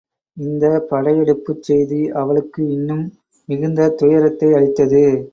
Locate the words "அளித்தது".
4.53-5.03